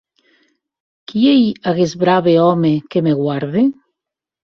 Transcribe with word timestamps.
Qui 1.11 1.21
ei 1.33 1.45
aguest 1.73 1.99
brave 2.07 2.37
òme 2.49 2.75
que 2.93 3.07
me 3.11 3.17
guarde? 3.25 3.69